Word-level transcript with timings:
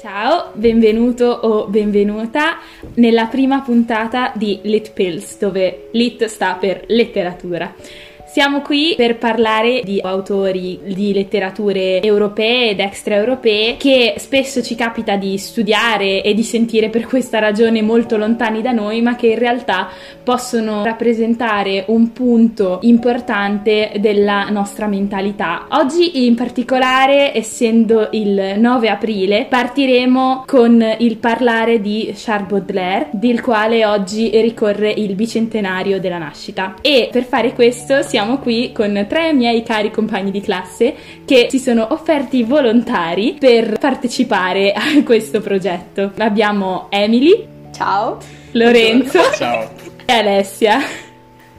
Ciao, 0.00 0.52
benvenuto 0.54 1.24
o 1.24 1.66
benvenuta 1.66 2.58
nella 2.94 3.26
prima 3.26 3.62
puntata 3.62 4.30
di 4.36 4.60
Lit 4.62 4.92
Pills, 4.92 5.38
dove 5.38 5.88
Lit 5.90 6.26
sta 6.26 6.54
per 6.54 6.84
letteratura. 6.86 7.74
Siamo 8.30 8.60
qui 8.60 8.92
per 8.94 9.16
parlare 9.16 9.80
di 9.82 10.00
autori 10.02 10.78
di 10.84 11.14
letterature 11.14 12.02
europee 12.02 12.70
ed 12.70 12.80
extraeuropee 12.80 13.78
che 13.78 14.16
spesso 14.18 14.62
ci 14.62 14.74
capita 14.74 15.16
di 15.16 15.38
studiare 15.38 16.22
e 16.22 16.34
di 16.34 16.42
sentire 16.42 16.90
per 16.90 17.06
questa 17.06 17.38
ragione 17.38 17.80
molto 17.80 18.18
lontani 18.18 18.60
da 18.60 18.72
noi, 18.72 19.00
ma 19.00 19.16
che 19.16 19.28
in 19.28 19.38
realtà 19.38 19.88
possono 20.22 20.84
rappresentare 20.84 21.84
un 21.88 22.12
punto 22.12 22.80
importante 22.82 23.92
della 23.98 24.50
nostra 24.50 24.86
mentalità. 24.88 25.66
Oggi 25.70 26.26
in 26.26 26.34
particolare, 26.34 27.34
essendo 27.34 28.08
il 28.12 28.56
9 28.58 28.90
aprile, 28.90 29.46
partiremo 29.48 30.44
con 30.46 30.84
il 30.98 31.16
parlare 31.16 31.80
di 31.80 32.12
Charles 32.14 32.48
Baudelaire, 32.50 33.08
del 33.12 33.40
quale 33.40 33.86
oggi 33.86 34.28
ricorre 34.38 34.90
il 34.90 35.14
bicentenario 35.14 35.98
della 35.98 36.18
nascita. 36.18 36.74
E 36.82 37.08
per 37.10 37.24
fare 37.24 37.54
questo 37.54 38.02
siamo 38.02 38.16
siamo 38.18 38.38
qui 38.38 38.72
con 38.72 39.06
tre 39.08 39.32
miei 39.32 39.62
cari 39.62 39.92
compagni 39.92 40.32
di 40.32 40.40
classe 40.40 40.92
che 41.24 41.46
si 41.48 41.60
sono 41.60 41.86
offerti 41.92 42.42
volontari 42.42 43.36
per 43.38 43.78
partecipare 43.78 44.72
a 44.72 44.82
questo 45.04 45.40
progetto. 45.40 46.10
Abbiamo 46.18 46.88
Emily. 46.90 47.46
Ciao. 47.72 48.18
Lorenzo. 48.52 49.20
Ciao. 49.36 49.70
E 50.04 50.12
Alessia. 50.12 50.80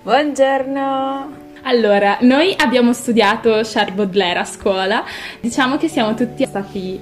Buongiorno. 0.03 1.37
Allora, 1.61 2.17
noi 2.23 2.53
abbiamo 2.57 2.91
studiato 2.91 3.61
Charles 3.63 3.95
Baudelaire 3.95 4.39
a 4.39 4.45
scuola, 4.45 5.05
diciamo 5.39 5.77
che 5.77 5.88
siamo 5.88 6.13
tutti 6.13 6.45
stati 6.45 6.99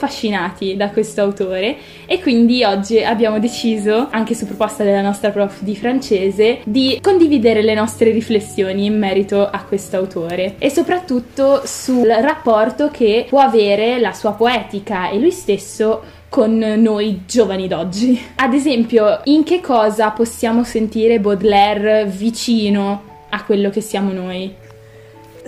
affascinati 0.00 0.76
da 0.76 0.88
questo 0.90 1.20
autore 1.20 1.76
e 2.06 2.20
quindi 2.20 2.64
oggi 2.64 3.02
abbiamo 3.02 3.38
deciso, 3.38 4.08
anche 4.10 4.34
su 4.34 4.46
proposta 4.46 4.82
della 4.82 5.02
nostra 5.02 5.30
prof 5.30 5.60
di 5.60 5.76
francese, 5.76 6.60
di 6.64 6.98
condividere 7.02 7.62
le 7.62 7.74
nostre 7.74 8.10
riflessioni 8.10 8.86
in 8.86 8.98
merito 8.98 9.46
a 9.46 9.62
questo 9.62 9.96
autore 9.96 10.54
e 10.58 10.70
soprattutto 10.70 11.62
sul 11.64 12.06
rapporto 12.06 12.88
che 12.90 13.26
può 13.28 13.40
avere 13.40 14.00
la 14.00 14.12
sua 14.12 14.32
poetica 14.32 15.10
e 15.10 15.18
lui 15.18 15.30
stesso 15.30 16.02
con 16.30 16.56
noi 16.56 17.22
giovani 17.26 17.68
d'oggi. 17.68 18.18
Ad 18.36 18.54
esempio, 18.54 19.20
in 19.24 19.42
che 19.42 19.60
cosa 19.60 20.10
possiamo 20.10 20.64
sentire 20.64 21.20
Baudelaire 21.20 22.06
vicino 22.06 23.02
a 23.28 23.44
quello 23.44 23.68
che 23.68 23.80
siamo 23.80 24.12
noi? 24.12 24.59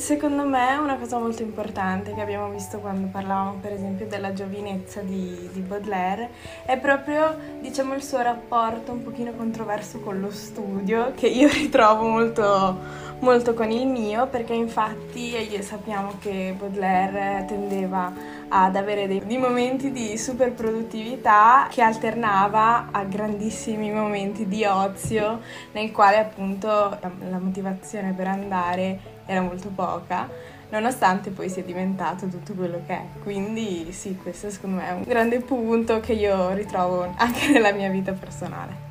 Secondo 0.03 0.43
me 0.43 0.75
una 0.79 0.97
cosa 0.97 1.17
molto 1.17 1.43
importante 1.43 2.13
che 2.13 2.21
abbiamo 2.21 2.51
visto 2.51 2.81
quando 2.81 3.07
parlavamo 3.07 3.59
per 3.61 3.71
esempio 3.73 4.09
della 4.09 4.33
giovinezza 4.33 5.01
di, 5.01 5.49
di, 5.53 5.61
Baudelaire. 5.61 6.29
È 6.65 6.77
proprio 6.77 7.39
diciamo 7.61 7.95
il 7.95 8.03
suo 8.03 8.21
rapporto 8.21 8.91
un 8.91 9.05
pochino 9.05 9.31
controverso 9.31 10.01
con 10.01 10.19
lo 10.19 10.33
studio 10.33 11.13
che 11.15 11.29
io 11.29 11.47
ritrovo 11.55 12.09
molto, 12.09 12.77
molto 13.21 13.55
con 13.55 13.71
il 13.71 13.87
mio 13.87 14.27
perché 14.27 14.55
infatti 14.55 15.63
sappiamo 15.63 16.15
che 16.19 16.53
Baudelaire 16.59 17.45
tendeva 17.47 18.13
ad 18.49 18.75
avere 18.75 19.07
dei, 19.07 19.25
dei 19.25 19.39
momenti 19.39 19.93
di 19.93 20.19
super 20.19 20.53
produttività 20.53 21.69
che 21.71 21.81
alternava 21.81 22.89
a 22.91 23.05
grandissimi 23.05 23.93
momenti 23.93 24.49
di 24.49 24.65
ozio 24.65 25.41
nel 25.71 25.93
quale 25.93 26.17
appunto 26.17 26.67
la 26.67 27.39
motivazione 27.39 28.13
per 28.15 28.27
andare 28.27 29.12
era 29.27 29.41
molto 29.41 29.69
poca, 29.69 30.29
nonostante 30.71 31.31
poi 31.31 31.49
sia 31.49 31.63
diventato 31.63 32.27
tutto 32.27 32.55
quello 32.55 32.83
che 32.87 32.93
è. 32.95 33.05
Quindi 33.23 33.93
sì, 33.93 34.17
questo 34.17 34.51
secondo 34.51 34.77
me 34.77 34.89
è 34.89 34.93
un 34.93 35.03
grande 35.03 35.41
punto 35.41 36.01
che 36.01 36.13
io 36.13 36.53
ritrovo 36.55 37.13
anche 37.17 37.51
nella 37.51 37.73
mia 37.73 37.91
vita 37.91 38.13
personale. 38.13 38.91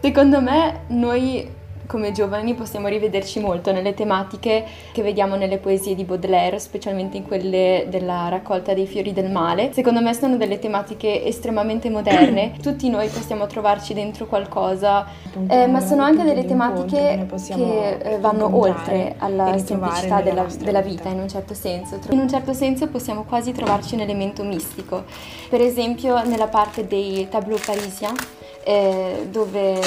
Secondo 0.00 0.40
me 0.40 0.82
noi 0.88 1.62
come 1.86 2.12
giovani 2.12 2.54
possiamo 2.54 2.88
rivederci 2.88 3.40
molto 3.40 3.72
nelle 3.72 3.94
tematiche 3.94 4.64
che 4.92 5.02
vediamo 5.02 5.36
nelle 5.36 5.58
poesie 5.58 5.94
di 5.94 6.04
Baudelaire, 6.04 6.58
specialmente 6.58 7.16
in 7.16 7.24
quelle 7.24 7.86
della 7.88 8.28
raccolta 8.28 8.74
dei 8.74 8.86
fiori 8.86 9.12
del 9.12 9.30
male. 9.30 9.72
Secondo 9.72 10.00
me 10.00 10.14
sono 10.14 10.36
delle 10.36 10.58
tematiche 10.58 11.24
estremamente 11.24 11.90
moderne, 11.90 12.52
tutti 12.62 12.88
noi 12.88 13.08
possiamo 13.08 13.46
trovarci 13.46 13.94
dentro 13.94 14.26
qualcosa, 14.26 15.06
eh, 15.48 15.66
ma 15.66 15.80
sono 15.80 16.02
anche 16.02 16.24
delle 16.24 16.44
tematiche 16.44 17.26
che 17.54 17.98
eh, 17.98 18.18
vanno 18.18 18.56
oltre 18.56 19.14
alla 19.18 19.56
semplicità 19.58 20.20
della, 20.20 20.46
della 20.58 20.80
vita 20.80 21.08
in 21.08 21.20
un 21.20 21.28
certo 21.28 21.54
senso. 21.54 21.98
In 22.10 22.18
un 22.18 22.28
certo 22.28 22.52
senso 22.52 22.88
possiamo 22.88 23.24
quasi 23.24 23.52
trovarci 23.52 23.94
un 23.94 24.00
elemento 24.00 24.42
mistico, 24.42 25.04
per 25.48 25.60
esempio 25.60 26.22
nella 26.24 26.46
parte 26.48 26.86
dei 26.86 27.28
tableau 27.28 27.58
parisiens, 27.64 28.18
eh, 28.64 29.26
dove 29.30 29.80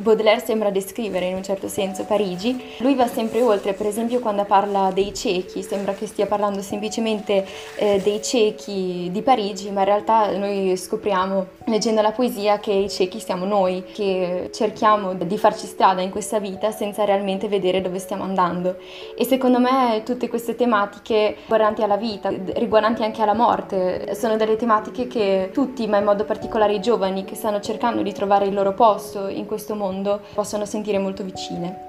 Baudelaire 0.00 0.40
sembra 0.40 0.70
descrivere 0.70 1.26
in 1.26 1.34
un 1.34 1.42
certo 1.42 1.68
senso 1.68 2.04
Parigi. 2.04 2.76
Lui 2.78 2.94
va 2.94 3.06
sempre 3.06 3.42
oltre, 3.42 3.74
per 3.74 3.86
esempio 3.86 4.20
quando 4.20 4.44
parla 4.44 4.90
dei 4.92 5.12
ciechi, 5.12 5.62
sembra 5.62 5.92
che 5.92 6.06
stia 6.06 6.26
parlando 6.26 6.62
semplicemente 6.62 7.46
eh, 7.76 8.00
dei 8.02 8.22
ciechi 8.22 9.10
di 9.12 9.20
Parigi, 9.20 9.70
ma 9.70 9.80
in 9.80 9.86
realtà 9.86 10.36
noi 10.36 10.74
scopriamo 10.76 11.46
leggendo 11.66 12.00
la 12.00 12.12
poesia 12.12 12.58
che 12.58 12.72
i 12.72 12.88
ciechi 12.88 13.20
siamo 13.20 13.44
noi, 13.44 13.84
che 13.92 14.50
cerchiamo 14.52 15.12
di 15.14 15.36
farci 15.36 15.66
strada 15.66 16.00
in 16.00 16.10
questa 16.10 16.38
vita 16.38 16.70
senza 16.70 17.04
realmente 17.04 17.48
vedere 17.48 17.82
dove 17.82 17.98
stiamo 17.98 18.24
andando. 18.24 18.76
E 19.16 19.24
secondo 19.24 19.58
me 19.58 20.02
tutte 20.04 20.28
queste 20.28 20.54
tematiche 20.54 21.36
riguardanti 21.42 21.82
alla 21.82 21.96
vita, 21.96 22.30
riguardanti 22.30 23.02
anche 23.02 23.20
alla 23.20 23.34
morte, 23.34 24.14
sono 24.14 24.36
delle 24.36 24.56
tematiche 24.56 25.06
che 25.06 25.50
tutti, 25.52 25.86
ma 25.86 25.98
in 25.98 26.04
modo 26.04 26.24
particolare 26.24 26.74
i 26.74 26.80
giovani 26.80 27.24
che 27.24 27.34
stanno 27.34 27.60
cercando 27.60 28.02
di 28.02 28.12
trovare 28.12 28.46
il 28.46 28.54
loro 28.54 28.72
posto 28.72 29.28
in 29.28 29.46
questo 29.46 29.74
mondo, 29.74 29.88
mondo 29.90 30.20
possono 30.34 30.64
sentire 30.64 30.98
molto 30.98 31.24
vicine. 31.24 31.88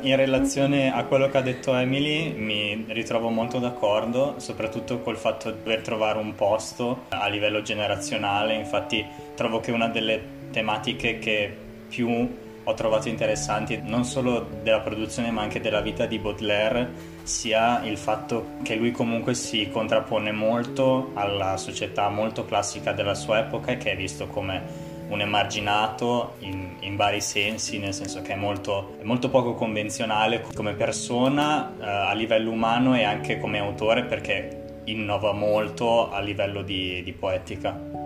In 0.00 0.16
relazione 0.16 0.92
a 0.92 1.04
quello 1.04 1.30
che 1.30 1.38
ha 1.38 1.42
detto 1.42 1.74
Emily 1.74 2.32
mi 2.32 2.84
ritrovo 2.88 3.30
molto 3.30 3.58
d'accordo, 3.58 4.34
soprattutto 4.36 5.00
col 5.00 5.16
fatto 5.16 5.50
di 5.50 5.58
dover 5.62 5.80
trovare 5.80 6.18
un 6.18 6.34
posto 6.34 7.04
a 7.08 7.26
livello 7.28 7.62
generazionale, 7.62 8.54
infatti 8.54 9.04
trovo 9.34 9.60
che 9.60 9.70
una 9.70 9.88
delle 9.88 10.42
tematiche 10.50 11.18
che 11.18 11.56
più 11.88 12.42
ho 12.66 12.74
trovato 12.74 13.08
interessanti 13.08 13.80
non 13.82 14.04
solo 14.04 14.46
della 14.62 14.80
produzione 14.80 15.30
ma 15.30 15.42
anche 15.42 15.60
della 15.60 15.82
vita 15.82 16.06
di 16.06 16.18
Baudelaire 16.18 17.12
sia 17.22 17.84
il 17.84 17.98
fatto 17.98 18.52
che 18.62 18.74
lui 18.74 18.90
comunque 18.90 19.34
si 19.34 19.68
contrappone 19.70 20.32
molto 20.32 21.10
alla 21.12 21.58
società 21.58 22.08
molto 22.08 22.46
classica 22.46 22.92
della 22.92 23.14
sua 23.14 23.40
epoca 23.40 23.72
e 23.72 23.76
che 23.76 23.92
è 23.92 23.96
visto 23.96 24.28
come 24.28 24.83
un 25.08 25.20
emarginato 25.20 26.34
in, 26.40 26.76
in, 26.80 26.96
vari 26.96 27.20
sensi, 27.20 27.78
nel 27.78 27.94
senso 27.94 28.22
che 28.22 28.32
è 28.32 28.36
molto, 28.36 28.96
è 29.00 29.04
molto 29.04 29.28
poco 29.28 29.54
convenzionale 29.54 30.44
come 30.54 30.74
persona 30.74 31.72
eh, 31.78 31.84
a 31.84 32.12
livello 32.14 32.50
umano 32.50 32.96
e 32.96 33.04
anche 33.04 33.38
come 33.38 33.58
autore 33.58 34.04
perché 34.04 34.62
innova 34.84 35.32
molto 35.32 36.10
a 36.10 36.20
livello 36.20 36.62
di, 36.62 37.02
di 37.02 37.12
poetica. 37.12 38.02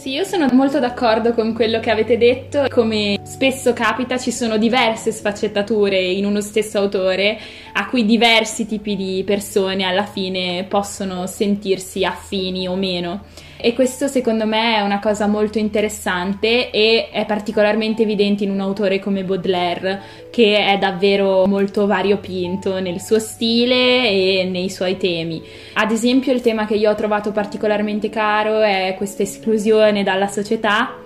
Sì, 0.00 0.12
io 0.12 0.24
sono 0.24 0.48
molto 0.52 0.78
d'accordo 0.78 1.34
con 1.34 1.52
quello 1.52 1.78
che 1.78 1.90
avete 1.90 2.16
detto. 2.16 2.68
Come 2.70 3.18
spesso 3.22 3.74
capita, 3.74 4.16
ci 4.16 4.32
sono 4.32 4.56
diverse 4.56 5.12
sfaccettature 5.12 5.98
in 5.98 6.24
uno 6.24 6.40
stesso 6.40 6.78
autore 6.78 7.38
a 7.74 7.86
cui 7.86 8.06
diversi 8.06 8.66
tipi 8.66 8.96
di 8.96 9.22
persone 9.26 9.84
alla 9.84 10.06
fine 10.06 10.64
possono 10.66 11.26
sentirsi 11.26 12.02
affini 12.04 12.66
o 12.66 12.76
meno 12.76 13.24
e 13.62 13.74
questo 13.74 14.06
secondo 14.08 14.46
me 14.46 14.76
è 14.76 14.80
una 14.80 14.98
cosa 14.98 15.26
molto 15.26 15.58
interessante 15.58 16.70
e 16.70 17.10
è 17.10 17.24
particolarmente 17.26 18.02
evidente 18.02 18.44
in 18.44 18.50
un 18.50 18.60
autore 18.60 18.98
come 18.98 19.24
Baudelaire 19.24 20.28
che 20.30 20.64
è 20.66 20.78
davvero 20.78 21.46
molto 21.46 21.86
variopinto 21.86 22.80
nel 22.80 23.00
suo 23.00 23.18
stile 23.18 24.08
e 24.08 24.48
nei 24.50 24.70
suoi 24.70 24.96
temi. 24.96 25.42
Ad 25.74 25.90
esempio 25.90 26.32
il 26.32 26.40
tema 26.40 26.66
che 26.66 26.74
io 26.74 26.90
ho 26.90 26.94
trovato 26.94 27.32
particolarmente 27.32 28.08
caro 28.08 28.60
è 28.60 28.94
questa 28.96 29.22
esclusione 29.22 30.02
dalla 30.02 30.28
società 30.28 30.96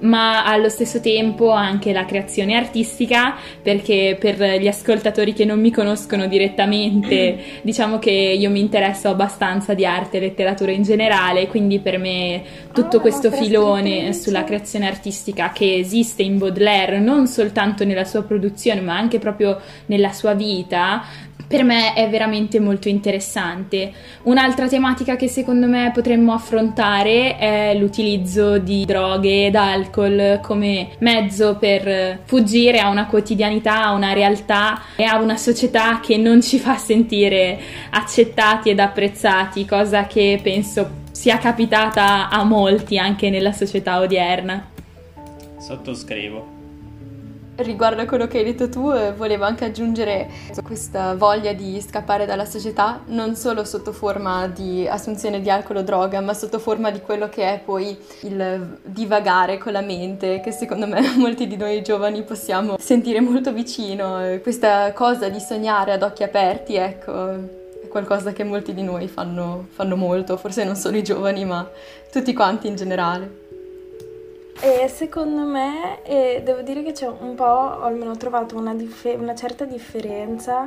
ma 0.00 0.44
allo 0.44 0.68
stesso 0.68 1.00
tempo 1.00 1.50
anche 1.50 1.92
la 1.92 2.04
creazione 2.04 2.54
artistica, 2.54 3.36
perché 3.62 4.16
per 4.18 4.60
gli 4.60 4.68
ascoltatori 4.68 5.32
che 5.32 5.44
non 5.44 5.60
mi 5.60 5.70
conoscono 5.70 6.26
direttamente, 6.26 7.38
diciamo 7.62 7.98
che 7.98 8.10
io 8.10 8.50
mi 8.50 8.60
interesso 8.60 9.08
abbastanza 9.08 9.74
di 9.74 9.86
arte 9.86 10.18
e 10.18 10.20
letteratura 10.20 10.72
in 10.72 10.82
generale, 10.82 11.46
quindi 11.46 11.78
per 11.78 11.98
me 11.98 12.42
tutto 12.72 12.98
ah, 12.98 13.00
questo 13.00 13.30
filone 13.30 14.12
sulla 14.12 14.44
creazione 14.44 14.86
artistica 14.86 15.52
che 15.52 15.76
esiste 15.76 16.22
in 16.22 16.38
Baudelaire, 16.38 16.98
non 16.98 17.26
soltanto 17.26 17.84
nella 17.84 18.04
sua 18.04 18.22
produzione, 18.22 18.80
ma 18.80 18.96
anche 18.96 19.18
proprio 19.18 19.58
nella 19.86 20.12
sua 20.12 20.34
vita, 20.34 21.02
per 21.46 21.62
me 21.62 21.94
è 21.94 22.08
veramente 22.08 22.58
molto 22.60 22.88
interessante. 22.88 23.92
Un'altra 24.22 24.68
tematica 24.68 25.16
che 25.16 25.28
secondo 25.28 25.66
me 25.66 25.90
potremmo 25.94 26.32
affrontare 26.32 27.36
è 27.36 27.74
l'utilizzo 27.76 28.58
di 28.58 28.84
droghe 28.84 29.46
ed 29.46 29.54
alcol 29.54 30.40
come 30.42 30.90
mezzo 30.98 31.56
per 31.56 32.20
fuggire 32.24 32.80
a 32.80 32.88
una 32.88 33.06
quotidianità, 33.06 33.84
a 33.84 33.92
una 33.92 34.12
realtà 34.12 34.82
e 34.96 35.04
a 35.04 35.18
una 35.18 35.36
società 35.36 36.00
che 36.00 36.16
non 36.16 36.42
ci 36.42 36.58
fa 36.58 36.76
sentire 36.76 37.58
accettati 37.90 38.70
ed 38.70 38.80
apprezzati, 38.80 39.64
cosa 39.64 40.06
che 40.06 40.40
penso 40.42 41.04
sia 41.12 41.38
capitata 41.38 42.28
a 42.28 42.44
molti 42.44 42.98
anche 42.98 43.30
nella 43.30 43.52
società 43.52 44.00
odierna. 44.00 44.68
Sottoscrivo. 45.58 46.55
Riguardo 47.56 48.02
a 48.02 48.04
quello 48.04 48.26
che 48.26 48.38
hai 48.38 48.44
detto 48.44 48.68
tu, 48.68 48.92
eh, 48.92 49.12
volevo 49.12 49.44
anche 49.44 49.64
aggiungere 49.64 50.28
questa 50.62 51.14
voglia 51.14 51.54
di 51.54 51.80
scappare 51.80 52.26
dalla 52.26 52.44
società, 52.44 53.00
non 53.06 53.34
solo 53.34 53.64
sotto 53.64 53.92
forma 53.92 54.46
di 54.46 54.86
assunzione 54.86 55.40
di 55.40 55.48
alcol 55.48 55.76
o 55.76 55.82
droga, 55.82 56.20
ma 56.20 56.34
sotto 56.34 56.58
forma 56.58 56.90
di 56.90 57.00
quello 57.00 57.30
che 57.30 57.54
è 57.54 57.60
poi 57.64 57.96
il 58.22 58.78
divagare 58.84 59.56
con 59.56 59.72
la 59.72 59.80
mente, 59.80 60.40
che 60.40 60.52
secondo 60.52 60.86
me 60.86 61.00
molti 61.16 61.46
di 61.46 61.56
noi 61.56 61.80
giovani 61.82 62.22
possiamo 62.24 62.76
sentire 62.78 63.20
molto 63.20 63.54
vicino. 63.54 64.22
Eh, 64.22 64.42
questa 64.42 64.92
cosa 64.92 65.30
di 65.30 65.40
sognare 65.40 65.92
ad 65.92 66.02
occhi 66.02 66.24
aperti, 66.24 66.74
ecco, 66.74 67.30
è 67.84 67.88
qualcosa 67.88 68.32
che 68.32 68.44
molti 68.44 68.74
di 68.74 68.82
noi 68.82 69.08
fanno, 69.08 69.68
fanno 69.70 69.96
molto, 69.96 70.36
forse 70.36 70.62
non 70.62 70.76
solo 70.76 70.98
i 70.98 71.02
giovani, 71.02 71.46
ma 71.46 71.66
tutti 72.12 72.34
quanti 72.34 72.66
in 72.66 72.76
generale. 72.76 73.44
E 74.58 74.88
secondo 74.88 75.42
me, 75.42 76.02
e 76.02 76.40
devo 76.42 76.62
dire 76.62 76.82
che 76.82 76.92
c'è 76.92 77.06
un 77.06 77.34
po', 77.34 77.44
o 77.44 77.82
almeno 77.82 78.12
ho 78.12 78.16
trovato 78.16 78.56
una, 78.56 78.74
dif- 78.74 79.14
una, 79.18 79.34
certa 79.34 79.66
differenza 79.66 80.66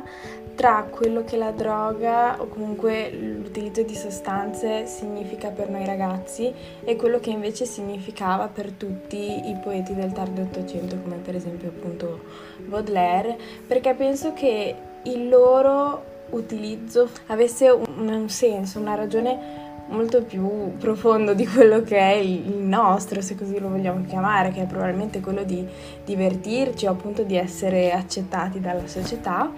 tra 0.54 0.86
quello 0.88 1.24
che 1.24 1.36
la 1.36 1.50
droga 1.50 2.40
o 2.40 2.46
comunque 2.46 3.10
l'utilizzo 3.10 3.82
di 3.82 3.96
sostanze 3.96 4.86
significa 4.86 5.48
per 5.48 5.70
noi 5.70 5.84
ragazzi 5.84 6.52
e 6.84 6.94
quello 6.94 7.18
che 7.18 7.30
invece 7.30 7.64
significava 7.64 8.46
per 8.46 8.70
tutti 8.72 9.48
i 9.48 9.56
poeti 9.60 9.92
del 9.92 10.12
tardo 10.12 10.42
Ottocento, 10.42 10.96
come 11.02 11.16
per 11.16 11.34
esempio 11.34 11.70
appunto 11.70 12.20
Baudelaire, 12.58 13.36
perché 13.66 13.94
penso 13.94 14.32
che 14.32 14.74
il 15.02 15.28
loro 15.28 16.04
utilizzo 16.30 17.08
avesse 17.26 17.68
un, 17.68 18.08
un 18.08 18.28
senso, 18.28 18.78
una 18.78 18.94
ragione 18.94 19.59
molto 19.90 20.22
più 20.22 20.76
profondo 20.78 21.34
di 21.34 21.46
quello 21.46 21.82
che 21.82 21.98
è 21.98 22.14
il 22.14 22.58
nostro, 22.58 23.20
se 23.20 23.34
così 23.34 23.58
lo 23.58 23.68
vogliamo 23.68 24.04
chiamare, 24.06 24.50
che 24.50 24.62
è 24.62 24.66
probabilmente 24.66 25.20
quello 25.20 25.44
di 25.44 25.66
divertirci 26.04 26.86
o 26.86 26.92
appunto 26.92 27.22
di 27.22 27.36
essere 27.36 27.92
accettati 27.92 28.60
dalla 28.60 28.86
società 28.86 29.50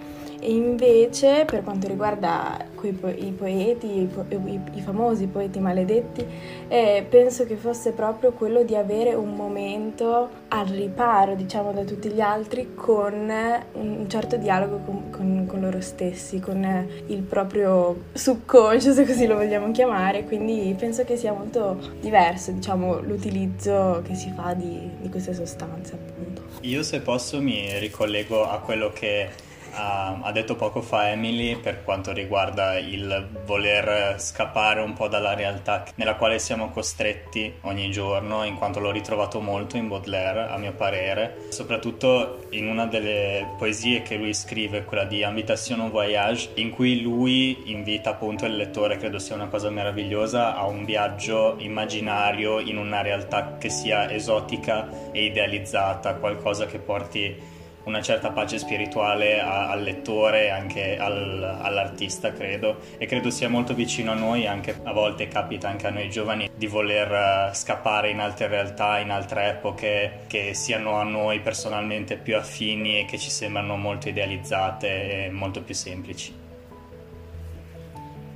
e 0.43 0.51
invece, 0.51 1.45
per 1.45 1.63
quanto 1.63 1.87
riguarda 1.87 2.65
po- 2.75 3.07
i 3.07 3.33
poeti, 3.35 4.01
i, 4.01 4.09
po- 4.13 4.25
i, 4.27 4.59
i, 4.73 4.81
famosi 4.81 5.27
poeti 5.27 5.59
maledetti, 5.59 6.25
eh, 6.67 7.05
penso 7.07 7.45
che 7.45 7.55
fosse 7.55 7.93
proprio 7.93 8.33
quello 8.33 8.63
di 8.63 8.75
avere 8.75 9.13
un 9.13 9.35
momento 9.35 10.29
al 10.49 10.65
riparo, 10.65 11.35
diciamo, 11.35 11.71
da 11.71 11.85
tutti 11.85 12.09
gli 12.09 12.19
altri 12.19 12.73
con 12.75 13.31
un 13.71 14.05
certo 14.09 14.35
dialogo 14.35 14.79
con, 14.85 15.09
con, 15.11 15.45
con 15.47 15.61
loro 15.61 15.79
stessi, 15.79 16.41
con 16.41 16.87
il 17.07 17.21
proprio 17.21 18.03
subconscio, 18.11 18.91
se 18.91 19.05
così 19.05 19.25
lo 19.25 19.35
vogliamo 19.35 19.71
chiamare. 19.71 20.25
Quindi 20.25 20.75
penso 20.77 21.05
che 21.05 21.15
sia 21.15 21.31
molto 21.31 21.79
diverso, 22.01 22.51
diciamo, 22.51 22.99
l'utilizzo 22.99 24.01
che 24.05 24.13
si 24.13 24.29
fa 24.35 24.53
di, 24.53 24.89
di 24.99 25.09
queste 25.09 25.33
sostanze, 25.33 25.93
appunto. 25.93 26.41
Io, 26.61 26.83
se 26.83 26.99
posso, 26.99 27.41
mi 27.41 27.79
ricollego 27.79 28.45
a 28.45 28.59
quello 28.59 28.91
che 28.93 29.42
Uh, 29.73 30.21
ha 30.21 30.31
detto 30.31 30.55
poco 30.55 30.81
fa 30.83 31.09
Emily 31.09 31.55
per 31.55 31.83
quanto 31.83 32.11
riguarda 32.11 32.77
il 32.77 33.27
voler 33.43 34.19
scappare 34.19 34.81
un 34.81 34.93
po' 34.93 35.07
dalla 35.07 35.33
realtà 35.33 35.85
nella 35.95 36.13
quale 36.13 36.37
siamo 36.37 36.69
costretti 36.69 37.55
ogni 37.61 37.89
giorno, 37.89 38.43
in 38.43 38.55
quanto 38.55 38.79
l'ho 38.79 38.91
ritrovato 38.91 39.41
molto 39.41 39.75
in 39.77 39.87
Baudelaire, 39.87 40.47
a 40.47 40.57
mio 40.57 40.73
parere, 40.73 41.47
soprattutto 41.49 42.45
in 42.51 42.67
una 42.67 42.85
delle 42.85 43.55
poesie 43.57 44.03
che 44.03 44.15
lui 44.15 44.35
scrive, 44.35 44.85
quella 44.85 45.05
di 45.05 45.23
Invitation 45.23 45.79
au 45.79 45.89
Voyage, 45.89 46.51
in 46.55 46.69
cui 46.69 47.01
lui 47.01 47.71
invita 47.71 48.11
appunto 48.11 48.45
il 48.45 48.55
lettore, 48.55 48.97
credo 48.97 49.17
sia 49.17 49.33
una 49.33 49.47
cosa 49.47 49.71
meravigliosa, 49.71 50.55
a 50.55 50.65
un 50.67 50.85
viaggio 50.85 51.55
immaginario 51.57 52.59
in 52.59 52.77
una 52.77 53.01
realtà 53.01 53.57
che 53.57 53.69
sia 53.69 54.11
esotica 54.11 54.87
e 55.11 55.25
idealizzata, 55.25 56.13
qualcosa 56.15 56.67
che 56.67 56.77
porti 56.77 57.52
una 57.85 58.01
certa 58.01 58.31
pace 58.31 58.57
spirituale 58.57 59.39
a, 59.39 59.69
al 59.69 59.83
lettore 59.83 60.45
e 60.45 60.49
anche 60.49 60.97
al, 60.97 61.57
all'artista, 61.61 62.31
credo, 62.31 62.79
e 62.97 63.05
credo 63.05 63.29
sia 63.29 63.49
molto 63.49 63.73
vicino 63.73 64.11
a 64.11 64.15
noi, 64.15 64.47
anche 64.47 64.79
a 64.83 64.93
volte 64.93 65.27
capita 65.27 65.67
anche 65.67 65.87
a 65.87 65.91
noi 65.91 66.09
giovani 66.09 66.49
di 66.55 66.67
voler 66.67 67.49
uh, 67.49 67.53
scappare 67.53 68.09
in 68.09 68.19
altre 68.19 68.47
realtà, 68.47 68.99
in 68.99 69.11
altre 69.11 69.49
epoche 69.49 70.19
che 70.27 70.53
siano 70.53 70.95
a 70.95 71.03
noi 71.03 71.39
personalmente 71.39 72.17
più 72.17 72.35
affini 72.35 72.99
e 72.99 73.05
che 73.05 73.17
ci 73.17 73.29
sembrano 73.29 73.75
molto 73.75 74.09
idealizzate 74.09 75.25
e 75.25 75.29
molto 75.29 75.61
più 75.61 75.73
semplici. 75.73 76.42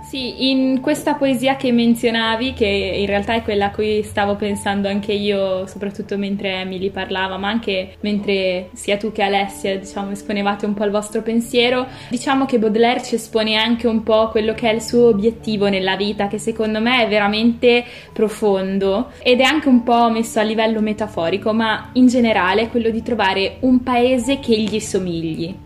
Sì, 0.07 0.51
in 0.51 0.79
questa 0.79 1.15
poesia 1.15 1.57
che 1.57 1.73
menzionavi, 1.73 2.53
che 2.53 2.65
in 2.65 3.07
realtà 3.07 3.33
è 3.33 3.41
quella 3.41 3.65
a 3.65 3.71
cui 3.71 4.03
stavo 4.03 4.37
pensando 4.37 4.87
anche 4.87 5.11
io, 5.11 5.67
soprattutto 5.67 6.17
mentre 6.17 6.61
Emily 6.61 6.91
parlava, 6.91 7.35
ma 7.35 7.49
anche 7.49 7.97
mentre 7.99 8.69
sia 8.71 8.95
tu 8.95 9.11
che 9.11 9.21
Alessia, 9.21 9.77
diciamo, 9.77 10.11
esponevate 10.11 10.65
un 10.65 10.73
po' 10.73 10.85
il 10.85 10.91
vostro 10.91 11.21
pensiero, 11.21 11.85
diciamo 12.09 12.45
che 12.45 12.57
Baudelaire 12.57 13.03
ci 13.03 13.15
espone 13.15 13.55
anche 13.57 13.85
un 13.87 14.03
po' 14.03 14.29
quello 14.29 14.53
che 14.53 14.69
è 14.69 14.73
il 14.73 14.81
suo 14.81 15.09
obiettivo 15.09 15.67
nella 15.67 15.97
vita, 15.97 16.27
che 16.27 16.37
secondo 16.37 16.79
me 16.79 17.03
è 17.03 17.09
veramente 17.09 17.83
profondo 18.13 19.11
ed 19.21 19.41
è 19.41 19.43
anche 19.43 19.67
un 19.67 19.83
po' 19.83 20.09
messo 20.09 20.39
a 20.39 20.43
livello 20.43 20.79
metaforico, 20.79 21.51
ma 21.51 21.89
in 21.93 22.07
generale 22.07 22.69
quello 22.69 22.91
di 22.91 23.03
trovare 23.03 23.57
un 23.59 23.83
paese 23.83 24.39
che 24.39 24.57
gli 24.57 24.79
somigli 24.79 25.65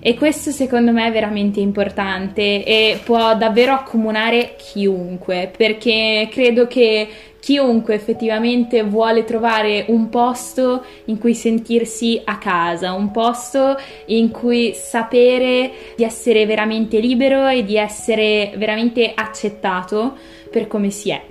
e 0.00 0.14
questo 0.14 0.50
secondo 0.50 0.92
me 0.92 1.06
è 1.06 1.12
veramente 1.12 1.60
importante 1.60 2.64
e 2.64 3.00
può 3.04 3.36
davvero 3.36 3.72
accomunare 3.72 4.56
chiunque, 4.56 5.50
perché 5.54 6.28
credo 6.30 6.66
che 6.66 7.08
chiunque 7.40 7.94
effettivamente 7.94 8.82
vuole 8.82 9.24
trovare 9.24 9.86
un 9.88 10.08
posto 10.08 10.84
in 11.06 11.18
cui 11.18 11.34
sentirsi 11.34 12.20
a 12.24 12.38
casa, 12.38 12.92
un 12.92 13.10
posto 13.10 13.78
in 14.06 14.30
cui 14.30 14.72
sapere 14.74 15.70
di 15.96 16.04
essere 16.04 16.46
veramente 16.46 16.98
libero 16.98 17.48
e 17.48 17.64
di 17.64 17.76
essere 17.76 18.52
veramente 18.56 19.12
accettato 19.14 20.16
per 20.50 20.66
come 20.66 20.90
si 20.90 21.10
è. 21.10 21.22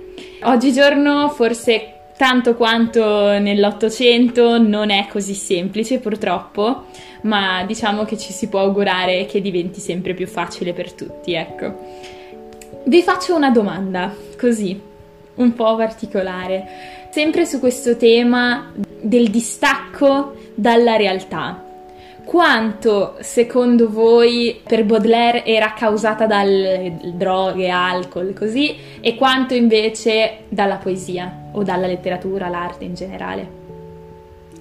Oggigiorno 0.42 1.28
forse 1.28 1.94
tanto 2.16 2.54
quanto 2.54 3.38
nell'Ottocento 3.38 4.58
non 4.58 4.90
è 4.90 5.06
così 5.08 5.32
semplice 5.32 6.00
purtroppo, 6.00 6.84
ma 7.22 7.64
diciamo 7.64 8.04
che 8.04 8.16
ci 8.16 8.32
si 8.32 8.48
può 8.48 8.60
augurare 8.60 9.26
che 9.26 9.40
diventi 9.40 9.80
sempre 9.80 10.14
più 10.14 10.26
facile 10.26 10.72
per 10.72 10.92
tutti, 10.92 11.34
ecco. 11.34 11.74
Vi 12.84 13.02
faccio 13.02 13.36
una 13.36 13.50
domanda, 13.50 14.14
così, 14.38 14.80
un 15.34 15.54
po' 15.54 15.76
particolare, 15.76 17.08
sempre 17.10 17.44
su 17.44 17.58
questo 17.58 17.96
tema 17.96 18.72
del 18.74 19.28
distacco 19.28 20.34
dalla 20.54 20.96
realtà 20.96 21.68
quanto 22.30 23.16
secondo 23.22 23.90
voi 23.90 24.60
per 24.62 24.84
Baudelaire 24.84 25.44
era 25.44 25.72
causata 25.72 26.26
dalle 26.26 26.96
droghe, 27.14 27.68
alcol, 27.68 28.32
così, 28.34 28.76
e 29.00 29.16
quanto 29.16 29.54
invece 29.54 30.44
dalla 30.48 30.76
poesia 30.76 31.48
o 31.50 31.64
dalla 31.64 31.88
letteratura, 31.88 32.48
l'arte 32.48 32.84
in 32.84 32.94
generale? 32.94 33.58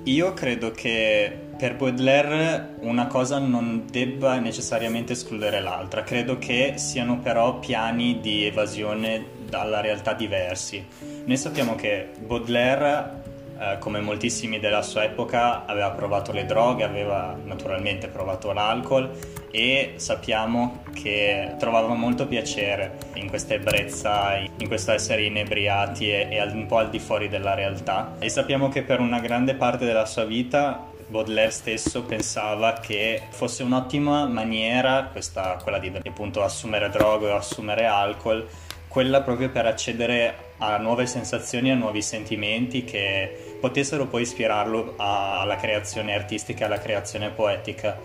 Io 0.05 0.33
credo 0.33 0.71
che 0.71 1.48
per 1.59 1.75
Baudelaire 1.75 2.75
una 2.79 3.07
cosa 3.07 3.37
non 3.37 3.85
debba 3.91 4.39
necessariamente 4.39 5.11
escludere 5.11 5.59
l'altra, 5.59 6.03
credo 6.03 6.37
che 6.37 6.75
siano 6.77 7.19
però 7.19 7.59
piani 7.59 8.21
di 8.21 8.45
evasione 8.45 9.25
dalla 9.45 9.81
realtà 9.81 10.13
diversi. 10.13 10.81
Noi 11.25 11.35
sappiamo 11.35 11.75
che 11.75 12.11
Baudelaire 12.17 13.27
eh, 13.59 13.77
come 13.79 13.99
moltissimi 13.99 14.57
della 14.57 14.81
sua 14.81 15.03
epoca, 15.03 15.65
aveva 15.65 15.91
provato 15.91 16.31
le 16.31 16.45
droghe, 16.45 16.85
aveva 16.85 17.37
naturalmente 17.43 18.07
provato 18.07 18.53
l'alcol 18.53 19.11
e 19.51 19.95
sappiamo 19.97 20.83
che 20.93 21.55
trovava 21.59 21.93
molto 21.93 22.25
piacere 22.25 22.95
in 23.15 23.27
questa 23.27 23.55
ebbrezza, 23.55 24.37
in 24.37 24.67
questo 24.69 24.93
essere 24.93 25.25
inebriati 25.25 26.09
e, 26.09 26.29
e 26.31 26.41
un 26.43 26.67
po' 26.67 26.77
al 26.77 26.89
di 26.89 26.99
fuori 26.99 27.27
della 27.27 27.53
realtà. 27.53 28.15
E 28.19 28.29
sappiamo 28.29 28.69
che 28.69 28.83
per 28.83 29.01
una 29.01 29.19
grande 29.19 29.55
parte 29.55 29.83
della 29.83 30.05
sua 30.05 30.23
vita 30.23 30.87
Baudelaire 31.09 31.49
stesso 31.49 32.03
pensava 32.03 32.73
che 32.73 33.23
fosse 33.29 33.63
un'ottima 33.63 34.27
maniera, 34.27 35.09
questa, 35.11 35.57
quella 35.61 35.79
di 35.79 35.91
appunto 36.05 36.43
assumere 36.43 36.87
droghe 36.89 37.31
o 37.31 37.35
assumere 37.35 37.85
alcol, 37.85 38.47
quella 38.87 39.21
proprio 39.21 39.49
per 39.49 39.65
accedere 39.65 40.53
a 40.59 40.77
nuove 40.77 41.07
sensazioni, 41.07 41.71
a 41.71 41.75
nuovi 41.75 42.03
sentimenti 42.03 42.83
che 42.83 43.57
potessero 43.59 44.05
poi 44.05 44.21
ispirarlo 44.21 44.93
alla 44.97 45.55
creazione 45.55 46.13
artistica, 46.13 46.65
alla 46.65 46.79
creazione 46.79 47.29
poetica. 47.31 47.97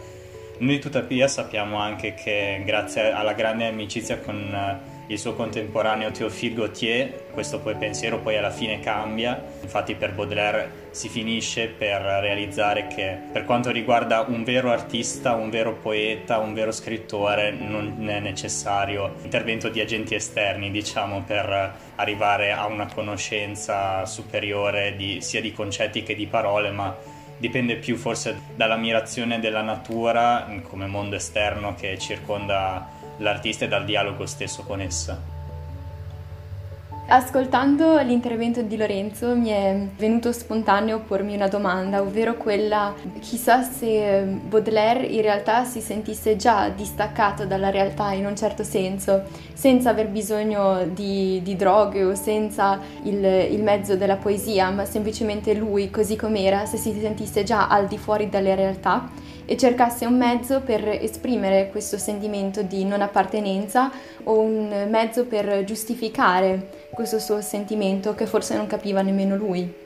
Noi 0.58 0.78
tuttavia 0.78 1.28
sappiamo 1.28 1.76
anche 1.76 2.14
che 2.14 2.62
grazie 2.64 3.12
alla 3.12 3.34
grande 3.34 3.66
amicizia 3.66 4.18
con 4.18 4.92
il 5.08 5.18
suo 5.18 5.34
contemporaneo 5.34 6.10
Théophile 6.10 6.54
Gautier, 6.54 7.26
questo 7.32 7.60
poi 7.60 7.74
pensiero 7.76 8.20
poi 8.20 8.36
alla 8.36 8.50
fine 8.50 8.80
cambia, 8.80 9.42
infatti 9.60 9.94
per 9.94 10.12
Baudelaire 10.12 10.82
si 10.90 11.08
finisce 11.08 11.66
per 11.68 12.00
realizzare 12.00 12.86
che 12.86 13.18
per 13.32 13.44
quanto 13.44 13.70
riguarda 13.70 14.24
un 14.26 14.44
vero 14.44 14.70
artista, 14.70 15.34
un 15.34 15.50
vero 15.50 15.74
poeta, 15.74 16.38
un 16.38 16.54
vero 16.54 16.72
scrittore 16.72 17.50
non 17.50 18.08
è 18.08 18.20
necessario 18.20 19.14
l'intervento 19.20 19.68
di 19.68 19.80
agenti 19.80 20.14
esterni, 20.14 20.70
diciamo, 20.70 21.22
per 21.26 21.74
arrivare 21.96 22.52
a 22.52 22.66
una 22.66 22.86
conoscenza 22.86 24.06
superiore 24.06 24.94
di, 24.96 25.20
sia 25.20 25.40
di 25.40 25.52
concetti 25.52 26.02
che 26.02 26.14
di 26.14 26.26
parole, 26.26 26.70
ma 26.70 26.96
dipende 27.36 27.76
più 27.76 27.96
forse 27.96 28.40
dall'ammirazione 28.54 29.40
della 29.40 29.60
natura 29.60 30.48
come 30.62 30.86
mondo 30.86 31.16
esterno 31.16 31.74
che 31.74 31.98
circonda 31.98 32.93
l'artista 33.18 33.64
e 33.64 33.68
dal 33.68 33.84
dialogo 33.84 34.26
stesso 34.26 34.62
con 34.62 34.80
essa. 34.80 35.32
Ascoltando 37.06 38.00
l'intervento 38.00 38.62
di 38.62 38.78
Lorenzo 38.78 39.36
mi 39.36 39.50
è 39.50 39.88
venuto 39.94 40.32
spontaneo 40.32 41.00
pormi 41.00 41.34
una 41.34 41.48
domanda, 41.48 42.00
ovvero 42.00 42.34
quella 42.34 42.94
chissà 43.20 43.62
se 43.62 44.22
Baudelaire 44.22 45.04
in 45.04 45.20
realtà 45.20 45.64
si 45.64 45.82
sentisse 45.82 46.36
già 46.36 46.70
distaccato 46.70 47.44
dalla 47.44 47.68
realtà 47.68 48.12
in 48.12 48.24
un 48.24 48.34
certo 48.34 48.64
senso, 48.64 49.24
senza 49.52 49.90
aver 49.90 50.08
bisogno 50.08 50.86
di, 50.86 51.42
di 51.42 51.56
droghe 51.56 52.04
o 52.04 52.14
senza 52.14 52.80
il, 53.02 53.22
il 53.22 53.62
mezzo 53.62 53.96
della 53.96 54.16
poesia, 54.16 54.70
ma 54.70 54.86
semplicemente 54.86 55.52
lui 55.52 55.90
così 55.90 56.16
com'era, 56.16 56.64
se 56.64 56.78
si 56.78 56.98
sentisse 56.98 57.42
già 57.42 57.68
al 57.68 57.86
di 57.86 57.98
fuori 57.98 58.30
dalle 58.30 58.54
realtà 58.54 59.10
e 59.46 59.56
cercasse 59.56 60.06
un 60.06 60.16
mezzo 60.16 60.60
per 60.60 60.86
esprimere 60.88 61.68
questo 61.70 61.98
sentimento 61.98 62.62
di 62.62 62.84
non 62.84 63.02
appartenenza 63.02 63.90
o 64.24 64.40
un 64.40 64.86
mezzo 64.88 65.26
per 65.26 65.64
giustificare 65.64 66.68
questo 66.90 67.18
suo 67.18 67.40
sentimento 67.40 68.14
che 68.14 68.26
forse 68.26 68.56
non 68.56 68.66
capiva 68.66 69.02
nemmeno 69.02 69.36
lui. 69.36 69.83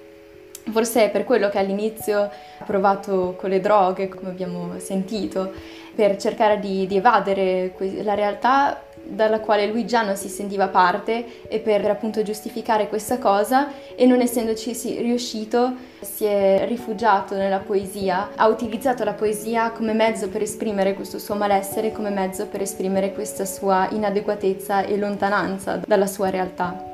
Forse 0.71 1.05
è 1.05 1.11
per 1.11 1.25
quello 1.25 1.49
che 1.49 1.59
all'inizio 1.59 2.21
ha 2.21 2.65
provato 2.65 3.35
con 3.39 3.51
le 3.51 3.61
droghe, 3.61 4.09
come 4.09 4.29
abbiamo 4.29 4.79
sentito, 4.79 5.53
per 5.95 6.17
cercare 6.17 6.61
di, 6.61 6.87
di 6.87 6.97
evadere 6.97 7.75
la 8.03 8.15
realtà 8.15 8.83
dalla 9.09 9.41
quale 9.41 9.67
lui 9.67 9.87
già 9.87 10.03
non 10.03 10.17
si 10.17 10.29
sentiva 10.29 10.69
parte 10.69 11.49
e 11.49 11.59
per 11.61 11.85
appunto 11.89 12.23
giustificare 12.23 12.89
questa 12.89 13.19
cosa 13.19 13.69
e 13.95 14.07
non 14.07 14.21
essendoci 14.21 14.73
riuscito 15.01 15.75
si 16.01 16.25
è 16.25 16.65
rifugiato 16.69 17.35
nella 17.35 17.59
poesia, 17.59 18.31
ha 18.37 18.47
utilizzato 18.47 19.05
la 19.05 19.15
poesia 19.15 19.71
come 19.71 19.95
mezzo 19.95 20.29
per 20.29 20.43
esprimere 20.43 20.95
questo 20.95 21.19
suo 21.19 21.35
malessere, 21.35 21.91
come 21.91 22.11
mezzo 22.11 22.47
per 22.47 22.61
esprimere 22.61 23.13
questa 23.13 23.45
sua 23.45 23.89
inadeguatezza 23.91 24.83
e 24.83 24.97
lontananza 24.97 25.81
dalla 25.85 26.07
sua 26.07 26.31
realtà. 26.31 26.88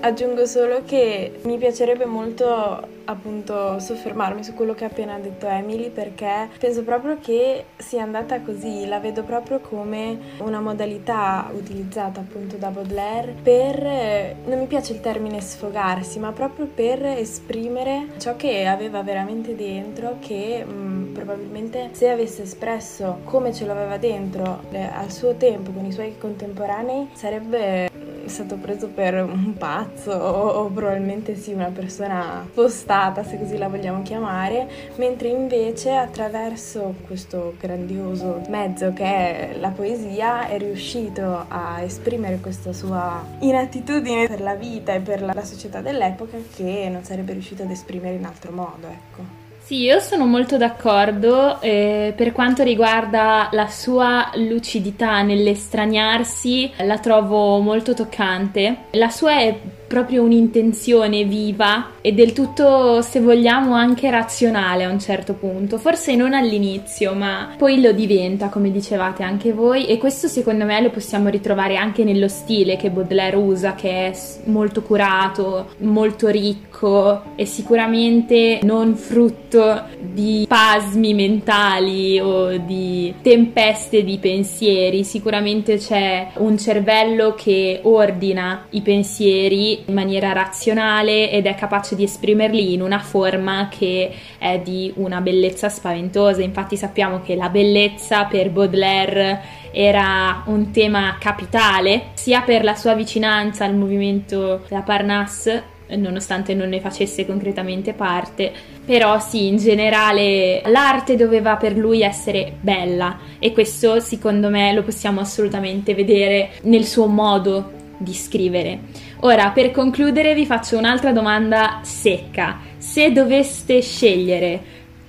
Aggiungo 0.00 0.46
solo 0.46 0.82
che 0.84 1.40
mi 1.42 1.58
piacerebbe 1.58 2.04
molto 2.04 2.96
appunto 3.04 3.78
soffermarmi 3.80 4.44
su 4.44 4.54
quello 4.54 4.74
che 4.74 4.84
ha 4.84 4.88
appena 4.88 5.18
detto 5.18 5.46
Emily 5.46 5.90
perché 5.90 6.48
penso 6.58 6.84
proprio 6.84 7.18
che 7.20 7.64
sia 7.76 8.02
andata 8.02 8.40
così, 8.42 8.86
la 8.86 9.00
vedo 9.00 9.24
proprio 9.24 9.58
come 9.58 10.18
una 10.38 10.60
modalità 10.60 11.50
utilizzata 11.52 12.20
appunto 12.20 12.56
da 12.56 12.68
Baudelaire 12.68 13.34
per, 13.42 14.36
non 14.44 14.58
mi 14.58 14.66
piace 14.66 14.92
il 14.92 15.00
termine 15.00 15.40
sfogarsi, 15.40 16.18
ma 16.18 16.32
proprio 16.32 16.66
per 16.72 17.04
esprimere 17.04 18.08
ciò 18.18 18.36
che 18.36 18.66
aveva 18.66 19.02
veramente 19.02 19.56
dentro 19.56 20.18
che 20.20 20.64
mh, 20.64 20.72
mm, 20.72 21.14
probabilmente 21.14 21.88
se 21.92 22.08
avesse 22.08 22.42
espresso 22.42 23.20
come 23.24 23.52
ce 23.52 23.66
l'aveva 23.66 23.96
dentro 23.96 24.60
eh, 24.70 24.82
al 24.82 25.10
suo 25.10 25.34
tempo 25.34 25.72
con 25.72 25.84
i 25.84 25.92
suoi 25.92 26.16
contemporanei 26.18 27.08
sarebbe 27.14 27.87
stato 28.28 28.56
preso 28.56 28.88
per 28.88 29.14
un 29.14 29.54
pazzo 29.56 30.10
o, 30.12 30.48
o 30.48 30.68
probabilmente 30.68 31.34
sì 31.36 31.52
una 31.52 31.70
persona 31.70 32.44
spostata 32.50 33.24
se 33.24 33.38
così 33.38 33.56
la 33.56 33.68
vogliamo 33.68 34.02
chiamare 34.02 34.68
mentre 34.96 35.28
invece 35.28 35.92
attraverso 35.92 36.94
questo 37.06 37.54
grandioso 37.58 38.42
mezzo 38.48 38.92
che 38.92 39.04
è 39.04 39.56
la 39.58 39.70
poesia 39.70 40.48
è 40.48 40.58
riuscito 40.58 41.44
a 41.48 41.80
esprimere 41.82 42.38
questa 42.38 42.72
sua 42.72 43.24
inattitudine 43.40 44.26
per 44.26 44.40
la 44.40 44.54
vita 44.54 44.94
e 44.94 45.00
per 45.00 45.22
la, 45.22 45.32
la 45.32 45.44
società 45.44 45.80
dell'epoca 45.80 46.38
che 46.54 46.88
non 46.90 47.04
sarebbe 47.04 47.32
riuscito 47.32 47.62
ad 47.62 47.70
esprimere 47.70 48.16
in 48.16 48.24
altro 48.24 48.52
modo 48.52 48.86
ecco 48.86 49.37
sì, 49.68 49.82
io 49.82 50.00
sono 50.00 50.24
molto 50.24 50.56
d'accordo 50.56 51.60
eh, 51.60 52.14
per 52.16 52.32
quanto 52.32 52.62
riguarda 52.62 53.50
la 53.52 53.68
sua 53.68 54.30
lucidità 54.36 55.20
nell'estraniarsi, 55.20 56.72
la 56.78 56.96
trovo 56.96 57.58
molto 57.58 57.92
toccante. 57.92 58.84
La 58.92 59.10
sua 59.10 59.32
è 59.40 59.60
proprio 59.88 60.22
un'intenzione 60.22 61.24
viva 61.24 61.92
e 62.00 62.12
del 62.12 62.32
tutto, 62.32 63.02
se 63.02 63.20
vogliamo, 63.20 63.74
anche 63.74 64.10
razionale 64.10 64.84
a 64.84 64.90
un 64.90 65.00
certo 65.00 65.32
punto. 65.32 65.78
Forse 65.78 66.14
non 66.14 66.34
all'inizio, 66.34 67.14
ma 67.14 67.54
poi 67.56 67.80
lo 67.80 67.92
diventa, 67.92 68.48
come 68.48 68.70
dicevate 68.70 69.22
anche 69.22 69.52
voi, 69.52 69.86
e 69.86 69.98
questo 69.98 70.28
secondo 70.28 70.64
me 70.64 70.80
lo 70.80 70.90
possiamo 70.90 71.28
ritrovare 71.30 71.76
anche 71.76 72.04
nello 72.04 72.28
stile 72.28 72.76
che 72.76 72.90
Baudelaire 72.90 73.36
usa, 73.36 73.74
che 73.74 74.10
è 74.10 74.18
molto 74.44 74.82
curato, 74.82 75.70
molto 75.78 76.28
ricco 76.28 77.22
e 77.34 77.46
sicuramente 77.46 78.60
non 78.62 78.94
frutto 78.94 79.84
di 80.00 80.44
pasmi 80.46 81.14
mentali 81.14 82.20
o 82.20 82.58
di 82.58 83.14
tempeste 83.22 84.04
di 84.04 84.18
pensieri. 84.18 85.02
Sicuramente 85.02 85.78
c'è 85.78 86.28
un 86.34 86.58
cervello 86.58 87.34
che 87.34 87.80
ordina 87.82 88.66
i 88.70 88.82
pensieri 88.82 89.77
in 89.86 89.94
maniera 89.94 90.32
razionale 90.32 91.30
ed 91.30 91.46
è 91.46 91.54
capace 91.54 91.94
di 91.94 92.04
esprimerli 92.04 92.72
in 92.72 92.82
una 92.82 92.98
forma 92.98 93.68
che 93.70 94.10
è 94.38 94.58
di 94.58 94.92
una 94.96 95.20
bellezza 95.20 95.68
spaventosa. 95.68 96.42
Infatti 96.42 96.76
sappiamo 96.76 97.20
che 97.20 97.34
la 97.34 97.48
bellezza 97.48 98.24
per 98.24 98.50
Baudelaire 98.50 99.40
era 99.70 100.42
un 100.46 100.70
tema 100.70 101.16
capitale, 101.18 102.08
sia 102.14 102.40
per 102.42 102.64
la 102.64 102.74
sua 102.74 102.94
vicinanza 102.94 103.64
al 103.64 103.74
movimento 103.74 104.64
della 104.68 104.82
Parnasse 104.82 105.76
nonostante 105.96 106.54
non 106.54 106.68
ne 106.68 106.80
facesse 106.80 107.24
concretamente 107.24 107.92
parte, 107.92 108.52
però 108.84 109.18
sì, 109.20 109.46
in 109.46 109.56
generale 109.56 110.62
l'arte 110.66 111.16
doveva 111.16 111.56
per 111.56 111.76
lui 111.76 112.02
essere 112.02 112.52
bella 112.60 113.18
e 113.38 113.52
questo 113.52 114.00
secondo 114.00 114.50
me 114.50 114.72
lo 114.72 114.82
possiamo 114.82 115.20
assolutamente 115.20 115.94
vedere 115.94 116.50
nel 116.62 116.84
suo 116.84 117.06
modo 117.06 117.76
di 117.98 118.14
scrivere. 118.14 118.78
Ora, 119.20 119.50
per 119.50 119.70
concludere, 119.70 120.34
vi 120.34 120.46
faccio 120.46 120.78
un'altra 120.78 121.12
domanda 121.12 121.80
secca. 121.82 122.60
Se 122.78 123.12
doveste 123.12 123.82
scegliere 123.82 124.60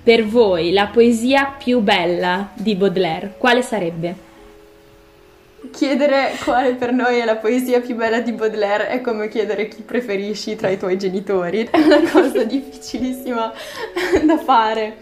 per 0.02 0.26
voi 0.26 0.72
la 0.72 0.86
poesia 0.86 1.54
più 1.62 1.80
bella 1.80 2.50
di 2.54 2.74
Baudelaire, 2.74 3.34
quale 3.38 3.62
sarebbe? 3.62 4.28
Chiedere 5.70 6.32
quale 6.42 6.74
per 6.74 6.92
noi 6.92 7.18
è 7.18 7.24
la 7.24 7.36
poesia 7.36 7.80
più 7.80 7.94
bella 7.94 8.20
di 8.20 8.32
Baudelaire 8.32 8.88
è 8.88 9.00
come 9.00 9.28
chiedere 9.28 9.68
chi 9.68 9.82
preferisci 9.82 10.56
tra 10.56 10.70
i 10.70 10.78
tuoi 10.78 10.98
genitori. 10.98 11.68
È 11.70 11.78
una 11.78 12.00
cosa 12.10 12.42
difficilissima 12.44 13.52
da 14.24 14.38
fare 14.38 14.96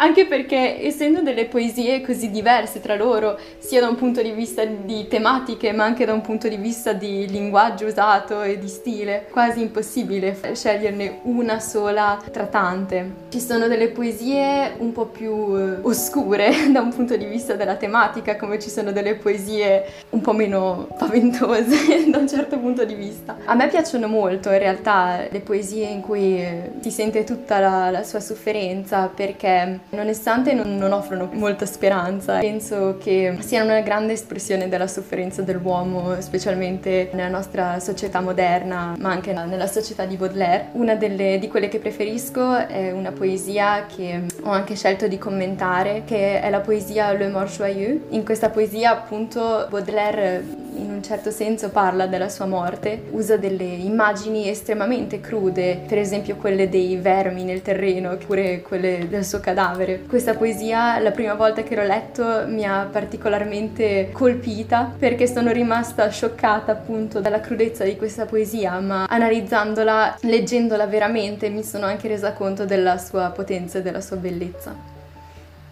anche 0.00 0.26
perché 0.26 0.82
essendo 0.82 1.20
delle 1.20 1.44
poesie 1.44 2.00
così 2.00 2.30
diverse 2.30 2.80
tra 2.80 2.96
loro, 2.96 3.38
sia 3.58 3.80
da 3.80 3.88
un 3.88 3.96
punto 3.96 4.22
di 4.22 4.30
vista 4.30 4.64
di 4.64 5.06
tematiche, 5.08 5.72
ma 5.72 5.84
anche 5.84 6.06
da 6.06 6.14
un 6.14 6.22
punto 6.22 6.48
di 6.48 6.56
vista 6.56 6.94
di 6.94 7.28
linguaggio 7.28 7.86
usato 7.86 8.42
e 8.42 8.58
di 8.58 8.68
stile, 8.68 9.26
quasi 9.30 9.60
impossibile 9.60 10.36
sceglierne 10.54 11.20
una 11.24 11.60
sola 11.60 12.18
tra 12.32 12.46
tante. 12.46 13.28
Ci 13.28 13.40
sono 13.40 13.68
delle 13.68 13.88
poesie 13.88 14.72
un 14.78 14.92
po' 14.92 15.04
più 15.04 15.56
eh, 15.56 15.78
oscure 15.82 16.50
da 16.72 16.80
un 16.80 16.94
punto 16.94 17.16
di 17.16 17.26
vista 17.26 17.54
della 17.54 17.76
tematica, 17.76 18.36
come 18.36 18.58
ci 18.58 18.70
sono 18.70 18.92
delle 18.92 19.16
poesie 19.16 19.84
un 20.10 20.22
po' 20.22 20.32
meno 20.32 20.88
paventose 20.96 22.08
da 22.10 22.16
un 22.16 22.28
certo 22.28 22.58
punto 22.58 22.86
di 22.86 22.94
vista. 22.94 23.36
A 23.44 23.54
me 23.54 23.68
piacciono 23.68 24.08
molto 24.08 24.50
in 24.50 24.58
realtà 24.58 25.26
le 25.28 25.40
poesie 25.40 25.86
in 25.86 26.00
cui 26.00 26.40
eh, 26.40 26.70
si 26.80 26.90
sente 26.90 27.24
tutta 27.24 27.58
la, 27.58 27.90
la 27.90 28.02
sua 28.02 28.20
sofferenza 28.20 29.10
perché 29.14 29.80
nonostante 29.90 30.52
non, 30.52 30.76
non 30.76 30.92
offrono 30.92 31.28
molta 31.32 31.66
speranza. 31.66 32.38
Penso 32.38 32.96
che 32.98 33.36
siano 33.40 33.70
una 33.70 33.80
grande 33.80 34.12
espressione 34.12 34.68
della 34.68 34.86
sofferenza 34.86 35.42
dell'uomo, 35.42 36.20
specialmente 36.20 37.10
nella 37.12 37.28
nostra 37.28 37.78
società 37.80 38.20
moderna, 38.20 38.94
ma 38.98 39.10
anche 39.10 39.32
nella 39.32 39.66
società 39.66 40.04
di 40.04 40.16
Baudelaire. 40.16 40.68
Una 40.72 40.94
delle, 40.94 41.38
di 41.38 41.48
quelle 41.48 41.68
che 41.68 41.78
preferisco 41.78 42.66
è 42.66 42.90
una 42.90 43.12
poesia 43.12 43.86
che 43.86 44.22
ho 44.42 44.50
anche 44.50 44.74
scelto 44.74 45.08
di 45.08 45.18
commentare, 45.18 46.02
che 46.04 46.40
è 46.40 46.50
la 46.50 46.60
poesia 46.60 47.12
Le 47.12 47.28
Mort 47.28 47.50
Joyeux. 47.50 48.00
In 48.10 48.24
questa 48.24 48.50
poesia, 48.50 48.90
appunto, 48.90 49.66
Baudelaire 49.68 50.68
in 50.76 50.90
un 50.90 51.02
certo 51.02 51.30
senso 51.30 51.70
parla 51.70 52.06
della 52.06 52.28
sua 52.28 52.46
morte, 52.46 53.02
usa 53.10 53.36
delle 53.36 53.64
immagini 53.64 54.48
estremamente 54.48 55.20
crude, 55.20 55.82
per 55.86 55.98
esempio 55.98 56.36
quelle 56.36 56.68
dei 56.68 56.96
vermi 56.96 57.44
nel 57.44 57.62
terreno, 57.62 58.12
oppure 58.12 58.62
quelle 58.62 59.06
del 59.08 59.24
suo 59.24 59.40
cadavere. 59.40 59.79
Questa 60.08 60.34
poesia, 60.34 60.98
la 60.98 61.10
prima 61.10 61.34
volta 61.34 61.62
che 61.62 61.74
l'ho 61.74 61.84
letto, 61.84 62.44
mi 62.46 62.64
ha 62.66 62.86
particolarmente 62.90 64.10
colpita 64.12 64.92
perché 64.98 65.26
sono 65.26 65.52
rimasta 65.52 66.08
scioccata 66.10 66.72
appunto 66.72 67.20
dalla 67.20 67.40
crudezza 67.40 67.84
di 67.84 67.96
questa 67.96 68.26
poesia, 68.26 68.78
ma 68.80 69.06
analizzandola, 69.06 70.18
leggendola 70.22 70.86
veramente, 70.86 71.48
mi 71.48 71.62
sono 71.62 71.86
anche 71.86 72.08
resa 72.08 72.32
conto 72.32 72.66
della 72.66 72.98
sua 72.98 73.30
potenza 73.30 73.78
e 73.78 73.82
della 73.82 74.00
sua 74.00 74.16
bellezza. 74.16 74.74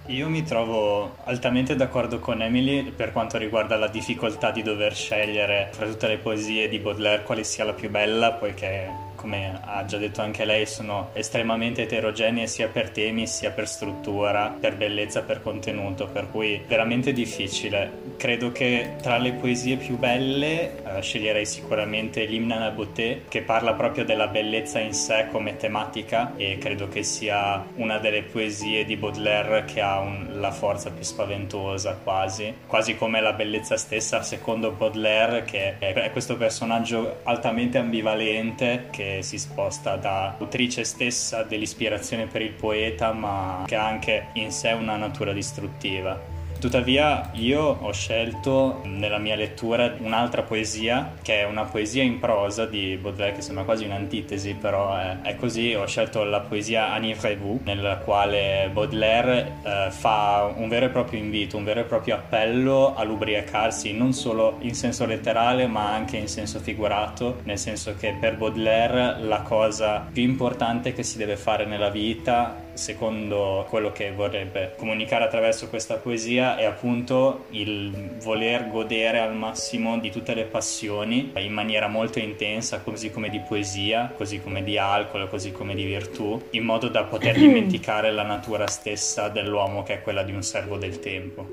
Io 0.06 0.26
mi 0.30 0.42
trovo 0.42 1.16
altamente 1.24 1.76
d'accordo 1.76 2.18
con 2.18 2.40
Emily 2.40 2.90
per 2.90 3.12
quanto 3.12 3.36
riguarda 3.36 3.76
la 3.76 3.88
difficoltà 3.88 4.50
di 4.50 4.62
dover 4.62 4.94
scegliere 4.94 5.68
fra 5.70 5.84
tutte 5.84 6.06
le 6.06 6.16
poesie 6.16 6.66
di 6.70 6.78
Baudelaire 6.78 7.24
quale 7.24 7.44
sia 7.44 7.64
la 7.64 7.74
più 7.74 7.90
bella, 7.90 8.32
poiché 8.32 8.88
come 9.18 9.60
ha 9.64 9.84
già 9.84 9.98
detto 9.98 10.22
anche 10.22 10.44
lei, 10.44 10.64
sono 10.64 11.10
estremamente 11.12 11.82
eterogenee 11.82 12.46
sia 12.46 12.68
per 12.68 12.90
temi, 12.90 13.26
sia 13.26 13.50
per 13.50 13.66
struttura, 13.66 14.56
per 14.58 14.76
bellezza, 14.76 15.22
per 15.22 15.42
contenuto, 15.42 16.06
per 16.06 16.30
cui 16.30 16.62
veramente 16.66 17.12
difficile. 17.12 18.06
Credo 18.16 18.52
che 18.52 18.94
tra 19.02 19.18
le 19.18 19.32
poesie 19.32 19.76
più 19.76 19.98
belle 19.98 20.96
eh, 20.98 21.02
sceglierei 21.02 21.44
sicuramente 21.44 22.24
l'Imna 22.24 22.58
na 22.58 22.70
beauté, 22.70 23.24
che 23.28 23.42
parla 23.42 23.74
proprio 23.74 24.04
della 24.04 24.28
bellezza 24.28 24.78
in 24.78 24.94
sé 24.94 25.26
come 25.30 25.56
tematica 25.56 26.34
e 26.36 26.58
credo 26.58 26.88
che 26.88 27.02
sia 27.02 27.66
una 27.74 27.98
delle 27.98 28.22
poesie 28.22 28.84
di 28.84 28.96
Baudelaire 28.96 29.64
che 29.64 29.80
ha 29.80 29.98
un, 29.98 30.28
la 30.34 30.52
forza 30.52 30.90
più 30.90 31.02
spaventosa 31.02 31.98
quasi, 32.02 32.54
quasi 32.66 32.96
come 32.96 33.20
la 33.20 33.32
bellezza 33.32 33.76
stessa 33.76 34.22
secondo 34.22 34.70
Baudelaire 34.70 35.42
che 35.44 35.78
è 35.78 36.10
questo 36.12 36.36
personaggio 36.36 37.20
altamente 37.24 37.78
ambivalente 37.78 38.86
che 38.90 39.07
si 39.20 39.38
sposta 39.38 39.96
da 39.96 40.36
autrice 40.38 40.84
stessa 40.84 41.42
dell'ispirazione 41.42 42.26
per 42.26 42.42
il 42.42 42.52
poeta, 42.52 43.12
ma 43.12 43.64
che 43.66 43.76
ha 43.76 43.86
anche 43.86 44.28
in 44.34 44.50
sé 44.50 44.72
una 44.72 44.96
natura 44.96 45.32
distruttiva. 45.32 46.37
Tuttavia 46.58 47.30
io 47.34 47.62
ho 47.62 47.92
scelto 47.92 48.80
nella 48.82 49.18
mia 49.18 49.36
lettura 49.36 49.94
un'altra 50.00 50.42
poesia 50.42 51.14
che 51.22 51.42
è 51.42 51.44
una 51.44 51.62
poesia 51.62 52.02
in 52.02 52.18
prosa 52.18 52.66
di 52.66 52.98
Baudelaire 53.00 53.36
che 53.36 53.42
sembra 53.42 53.62
quasi 53.62 53.84
un'antitesi 53.84 54.54
però 54.54 54.96
è, 54.96 55.20
è 55.22 55.36
così, 55.36 55.74
ho 55.74 55.86
scelto 55.86 56.24
la 56.24 56.40
poesia 56.40 56.96
Enivrez-vous 56.96 57.60
nella 57.62 57.98
quale 57.98 58.70
Baudelaire 58.72 59.52
eh, 59.62 59.86
fa 59.90 60.52
un 60.52 60.68
vero 60.68 60.86
e 60.86 60.88
proprio 60.88 61.20
invito, 61.20 61.56
un 61.56 61.62
vero 61.62 61.80
e 61.80 61.84
proprio 61.84 62.16
appello 62.16 62.96
all'ubriacarsi 62.96 63.92
non 63.92 64.12
solo 64.12 64.56
in 64.60 64.74
senso 64.74 65.06
letterale 65.06 65.68
ma 65.68 65.94
anche 65.94 66.16
in 66.16 66.26
senso 66.26 66.58
figurato, 66.58 67.38
nel 67.44 67.58
senso 67.58 67.94
che 67.96 68.16
per 68.18 68.36
Baudelaire 68.36 69.20
la 69.20 69.42
cosa 69.42 70.08
più 70.12 70.24
importante 70.24 70.92
che 70.92 71.04
si 71.04 71.18
deve 71.18 71.36
fare 71.36 71.66
nella 71.66 71.88
vita 71.88 72.66
secondo 72.78 73.66
quello 73.68 73.90
che 73.90 74.12
vorrebbe 74.12 74.74
comunicare 74.76 75.24
attraverso 75.24 75.68
questa 75.68 75.96
poesia 75.96 76.56
è 76.56 76.64
appunto 76.64 77.46
il 77.50 77.90
voler 78.20 78.68
godere 78.68 79.18
al 79.18 79.34
massimo 79.34 79.98
di 79.98 80.10
tutte 80.10 80.32
le 80.32 80.44
passioni 80.44 81.32
in 81.36 81.52
maniera 81.52 81.88
molto 81.88 82.20
intensa, 82.20 82.80
così 82.80 83.10
come 83.10 83.28
di 83.30 83.40
poesia, 83.40 84.12
così 84.16 84.40
come 84.40 84.62
di 84.62 84.78
alcol, 84.78 85.28
così 85.28 85.50
come 85.50 85.74
di 85.74 85.84
virtù, 85.84 86.40
in 86.50 86.62
modo 86.62 86.88
da 86.88 87.02
poter 87.02 87.34
dimenticare 87.36 88.12
la 88.12 88.22
natura 88.22 88.68
stessa 88.68 89.28
dell'uomo 89.28 89.82
che 89.82 89.94
è 89.94 90.02
quella 90.02 90.22
di 90.22 90.32
un 90.32 90.42
servo 90.42 90.76
del 90.76 91.00
tempo. 91.00 91.46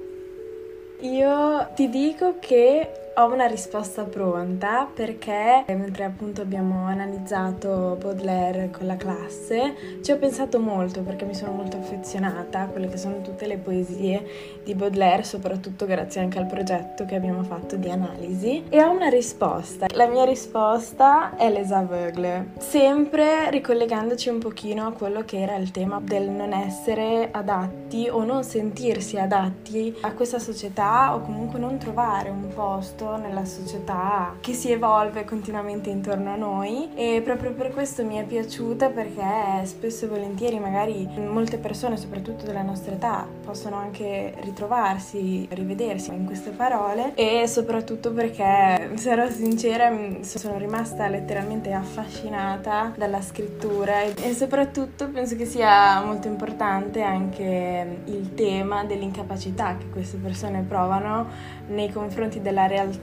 Io 1.02 1.70
ti 1.76 1.90
dico 1.90 2.38
che 2.40 3.05
ho 3.18 3.32
una 3.32 3.46
risposta 3.46 4.04
pronta 4.04 4.90
perché 4.94 5.64
mentre 5.68 6.04
appunto 6.04 6.42
abbiamo 6.42 6.86
analizzato 6.86 7.96
Baudelaire 7.98 8.70
con 8.72 8.88
la 8.88 8.98
classe 8.98 10.02
ci 10.02 10.12
ho 10.12 10.18
pensato 10.18 10.60
molto 10.60 11.02
perché 11.02 11.24
mi 11.24 11.34
sono 11.34 11.54
molto 11.54 11.78
affezionata 11.78 12.62
a 12.62 12.68
quelle 12.68 12.90
che 12.90 12.98
sono 12.98 13.22
tutte 13.22 13.48
le 13.48 13.58
poesie 13.58 14.62
di 14.66 14.74
Baudelaire, 14.76 15.24
soprattutto 15.24 15.86
grazie 15.86 16.22
anche 16.22 16.40
al 16.40 16.46
progetto 16.46 17.06
che 17.06 17.16
abbiamo 17.16 17.44
fatto 17.44 17.78
di 17.78 17.90
analisi 17.90 18.66
e 18.68 18.84
ho 18.84 18.92
una 18.92 19.08
risposta. 19.08 19.88
La 19.94 20.08
mia 20.08 20.26
risposta 20.26 21.38
è 21.38 21.50
Les 21.50 21.72
Aveugles, 21.72 22.58
sempre 22.58 23.50
ricollegandoci 23.50 24.28
un 24.28 24.40
pochino 24.40 24.88
a 24.88 24.92
quello 24.92 25.24
che 25.24 25.40
era 25.40 25.56
il 25.56 25.72
tema 25.72 26.02
del 26.02 26.30
non 26.30 26.52
essere 26.52 27.30
adatti 27.32 28.10
o 28.10 28.26
non 28.26 28.44
sentirsi 28.44 29.18
adatti 29.18 29.96
a 30.02 30.12
questa 30.12 30.40
società 30.40 31.16
o 31.16 31.22
comunque 31.22 31.60
non 31.60 31.78
trovare 31.78 32.30
un 32.30 32.50
posto 32.54 33.05
posto 33.06 33.16
nella 33.18 33.46
società 33.46 34.36
che 34.40 34.54
si 34.54 34.72
evolve 34.72 35.26
continuamente 35.26 35.90
intorno 35.90 36.34
a 36.34 36.36
noi 36.36 36.90
e 36.96 37.22
proprio 37.24 37.54
per 37.54 37.72
questo 37.72 38.04
mi 38.04 38.16
è 38.16 38.24
piaciuta 38.24 38.90
perché 38.90 39.66
spesso 39.66 40.06
e 40.06 40.08
volentieri 40.08 40.60
magari 40.60 41.08
molte 41.18 41.58
persone, 41.58 41.98
soprattutto 41.98 42.46
della 42.46 42.64
nostra 42.64 42.94
età, 42.94 43.28
possono 43.44 43.76
anche 43.76 44.34
ritrovarsi, 44.42 45.48
rivedersi 45.52 46.12
in 46.12 46.26
queste 46.26 46.50
parole 46.50 47.14
e 47.16 47.48
soprattutto 47.48 48.12
perché, 48.12 48.92
sarò 48.96 49.30
sincera, 49.30 49.92
sono 50.22 50.58
rimasta 50.58 51.08
letteralmente 51.08 51.72
affascinata 51.72 52.94
dalla 52.98 53.22
scrittura 53.22 54.02
e 54.02 54.34
soprattutto 54.34 55.10
penso 55.10 55.36
che 55.36 55.46
sia 55.46 56.02
molto 56.04 56.28
importante 56.28 57.02
anche 57.02 58.02
il 58.06 58.34
tema 58.34 58.84
dell'incapacità 58.84 59.78
che 59.78 59.90
queste 59.90 60.18
persone 60.18 60.64
provano 60.68 61.54
nei 61.68 61.92
confronti 61.92 62.42
della 62.42 62.68
realtà 62.68 62.95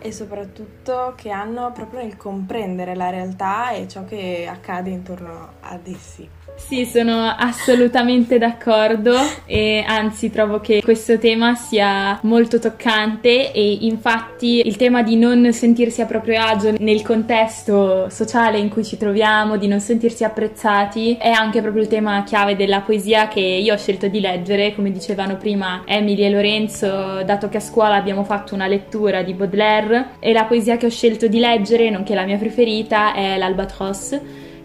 e 0.00 0.12
soprattutto 0.12 1.14
che 1.16 1.30
hanno 1.30 1.72
proprio 1.72 2.00
nel 2.02 2.16
comprendere 2.16 2.94
la 2.94 3.10
realtà 3.10 3.70
e 3.70 3.88
ciò 3.88 4.04
che 4.04 4.46
accade 4.48 4.90
intorno 4.90 5.54
ad 5.60 5.86
essi. 5.86 6.39
Sì, 6.66 6.84
sono 6.84 7.26
assolutamente 7.36 8.38
d'accordo 8.38 9.16
e 9.44 9.84
anzi 9.84 10.30
trovo 10.30 10.60
che 10.60 10.80
questo 10.84 11.18
tema 11.18 11.56
sia 11.56 12.20
molto 12.22 12.60
toccante 12.60 13.50
e 13.50 13.78
infatti 13.80 14.64
il 14.64 14.76
tema 14.76 15.02
di 15.02 15.16
non 15.16 15.52
sentirsi 15.52 16.00
a 16.00 16.06
proprio 16.06 16.40
agio 16.40 16.72
nel 16.78 17.02
contesto 17.02 18.08
sociale 18.08 18.58
in 18.58 18.68
cui 18.68 18.84
ci 18.84 18.96
troviamo, 18.96 19.56
di 19.56 19.66
non 19.66 19.80
sentirsi 19.80 20.22
apprezzati, 20.22 21.16
è 21.18 21.30
anche 21.30 21.60
proprio 21.60 21.82
il 21.82 21.88
tema 21.88 22.22
chiave 22.22 22.54
della 22.54 22.82
poesia 22.82 23.26
che 23.26 23.40
io 23.40 23.74
ho 23.74 23.78
scelto 23.78 24.06
di 24.06 24.20
leggere, 24.20 24.72
come 24.72 24.92
dicevano 24.92 25.36
prima 25.36 25.82
Emily 25.86 26.22
e 26.22 26.30
Lorenzo, 26.30 27.24
dato 27.24 27.48
che 27.48 27.56
a 27.56 27.60
scuola 27.60 27.96
abbiamo 27.96 28.22
fatto 28.22 28.54
una 28.54 28.68
lettura 28.68 29.22
di 29.22 29.34
Baudelaire 29.34 30.10
e 30.20 30.32
la 30.32 30.44
poesia 30.44 30.76
che 30.76 30.86
ho 30.86 30.90
scelto 30.90 31.26
di 31.26 31.40
leggere, 31.40 31.90
nonché 31.90 32.14
la 32.14 32.24
mia 32.24 32.38
preferita, 32.38 33.12
è 33.12 33.36
l'Albatros 33.38 34.20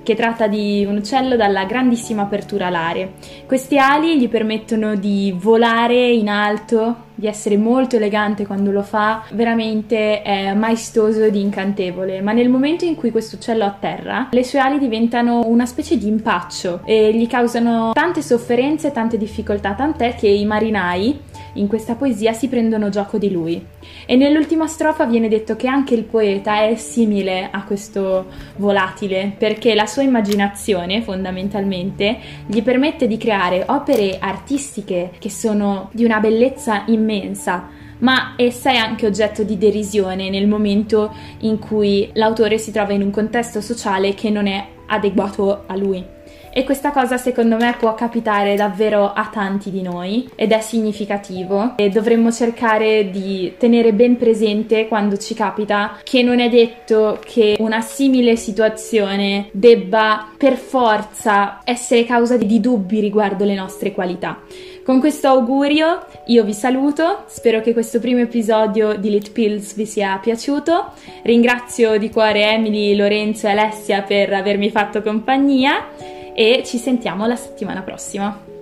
che 0.06 0.16
tratta 0.16 0.48
di 0.48 0.86
un 0.88 0.98
uccello 0.98 1.36
dalla 1.36 1.66
grandissima 1.66 2.22
apertura 2.22 2.68
alare. 2.68 3.14
Queste 3.48 3.80
ali 3.80 4.20
gli 4.20 4.30
permettono 4.30 4.96
di 4.96 5.36
volare 5.36 6.12
in 6.12 6.30
alto, 6.30 7.05
di 7.16 7.28
essere 7.28 7.58
molto 7.58 7.96
elegante 7.96 8.46
quando 8.46 8.72
lo 8.72 8.84
fa, 8.84 9.24
veramente 9.32 10.22
è 10.22 10.54
maestoso 10.54 11.24
ed 11.24 11.36
incantevole, 11.36 12.22
ma 12.22 12.32
nel 12.32 12.50
momento 12.50 12.86
in 12.86 12.96
cui 12.96 13.12
questo 13.12 13.38
uccello 13.38 13.64
atterra, 13.64 14.30
le 14.32 14.44
sue 14.44 14.60
ali 14.60 14.78
diventano 14.78 15.48
una 15.48 15.66
specie 15.66 15.98
di 15.98 16.08
impaccio 16.08 16.82
e 16.86 17.14
gli 17.14 17.28
causano 17.28 17.92
tante 17.94 18.22
sofferenze 18.22 18.88
e 18.88 18.92
tante 18.92 19.18
difficoltà, 19.18 19.74
tant'è 19.74 20.16
che 20.16 20.28
i 20.28 20.46
marinai 20.46 21.20
in 21.54 21.68
questa 21.68 21.96
poesia 21.96 22.34
si 22.34 22.48
prendono 22.48 22.90
gioco 22.90 23.18
di 23.18 23.32
lui. 23.32 23.66
E 24.06 24.16
nell'ultima 24.16 24.68
strofa 24.68 25.06
viene 25.06 25.30
detto 25.30 25.56
che 25.56 25.68
anche 25.68 25.94
il 25.94 26.04
poeta 26.04 26.64
è 26.64 26.76
simile 26.76 27.48
a 27.52 27.64
questo 27.64 28.26
volatile, 28.58 29.34
perché 29.38 29.74
la 29.74 29.86
sua 29.86 30.04
immaginazione 30.04 31.02
fondamentalmente 31.02 32.18
gli 32.46 32.62
permette 32.62 33.08
di 33.08 33.18
creare 33.18 33.64
opere 33.68 34.18
artistiche 34.20 35.12
che 35.18 35.30
sono 35.30 35.90
di 35.94 36.04
una 36.04 36.20
bellezza 36.20 36.84
immensa, 37.06 37.70
ma 38.00 38.34
essa 38.36 38.72
è 38.72 38.76
anche 38.76 39.06
oggetto 39.06 39.44
di 39.44 39.58
derisione 39.58 40.30
nel 40.30 40.48
momento 40.48 41.14
in 41.40 41.60
cui 41.60 42.10
l'autore 42.14 42.58
si 42.58 42.72
trova 42.72 42.94
in 42.94 43.04
un 43.04 43.12
contesto 43.12 43.62
sociale 43.62 44.14
che 44.14 44.30
non 44.30 44.48
è 44.48 44.68
adeguato 44.88 45.64
a 45.68 45.76
lui. 45.76 46.14
E 46.58 46.64
questa 46.64 46.92
cosa 46.92 47.18
secondo 47.18 47.58
me 47.58 47.76
può 47.78 47.94
capitare 47.96 48.56
davvero 48.56 49.12
a 49.12 49.30
tanti 49.30 49.72
di 49.72 49.82
noi 49.82 50.30
ed 50.36 50.54
è 50.54 50.62
significativo 50.62 51.74
e 51.76 51.90
dovremmo 51.90 52.32
cercare 52.32 53.10
di 53.10 53.56
tenere 53.58 53.92
ben 53.92 54.16
presente 54.16 54.88
quando 54.88 55.18
ci 55.18 55.34
capita 55.34 56.00
che 56.02 56.24
non 56.24 56.40
è 56.40 56.48
detto 56.48 57.20
che 57.26 57.58
una 57.60 57.82
simile 57.82 58.38
situazione 58.38 59.50
debba 59.52 60.30
per 60.38 60.56
forza 60.56 61.60
essere 61.66 62.06
causa 62.06 62.38
di 62.38 62.62
dubbi 62.62 63.02
riguardo 63.02 63.44
le 63.44 63.56
nostre 63.56 63.92
qualità. 63.92 64.40
Con 64.86 65.00
questo 65.00 65.28
augurio 65.30 66.06
io 66.26 66.44
vi 66.44 66.54
saluto, 66.54 67.24
spero 67.26 67.60
che 67.60 67.74
questo 67.74 68.00
primo 68.00 68.20
episodio 68.20 68.96
di 68.96 69.10
Lit 69.10 69.32
Pills 69.32 69.74
vi 69.74 69.88
sia 69.88 70.20
piaciuto. 70.20 70.92
Ringrazio 71.24 71.98
di 71.98 72.12
cuore 72.12 72.52
Emily, 72.52 72.96
Lorenzo 72.96 73.48
e 73.48 73.50
Alessia 73.50 74.04
per 74.04 74.32
avermi 74.32 74.70
fatto 74.70 75.02
compagnia 75.02 75.88
e 76.36 76.62
ci 76.64 76.78
sentiamo 76.78 77.26
la 77.26 77.36
settimana 77.36 77.82
prossima. 77.82 78.55